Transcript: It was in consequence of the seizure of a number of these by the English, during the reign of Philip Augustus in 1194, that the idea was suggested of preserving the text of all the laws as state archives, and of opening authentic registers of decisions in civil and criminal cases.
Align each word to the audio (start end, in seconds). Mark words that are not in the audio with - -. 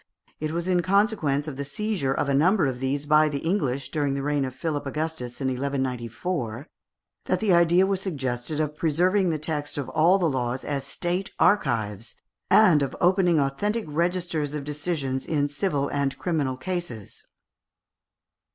It 0.39 0.49
was 0.49 0.67
in 0.67 0.81
consequence 0.81 1.47
of 1.47 1.57
the 1.57 1.63
seizure 1.63 2.11
of 2.11 2.27
a 2.27 2.33
number 2.33 2.65
of 2.65 2.79
these 2.79 3.05
by 3.05 3.29
the 3.29 3.37
English, 3.37 3.91
during 3.91 4.15
the 4.15 4.23
reign 4.23 4.45
of 4.45 4.55
Philip 4.55 4.87
Augustus 4.87 5.39
in 5.39 5.45
1194, 5.47 6.67
that 7.25 7.39
the 7.39 7.53
idea 7.53 7.85
was 7.85 8.01
suggested 8.01 8.59
of 8.59 8.75
preserving 8.75 9.29
the 9.29 9.37
text 9.37 9.77
of 9.77 9.89
all 9.89 10.17
the 10.17 10.25
laws 10.27 10.63
as 10.65 10.87
state 10.87 11.29
archives, 11.37 12.15
and 12.49 12.81
of 12.81 12.95
opening 12.99 13.39
authentic 13.39 13.85
registers 13.87 14.55
of 14.55 14.63
decisions 14.63 15.23
in 15.23 15.47
civil 15.47 15.87
and 15.89 16.17
criminal 16.17 16.57
cases. 16.57 17.23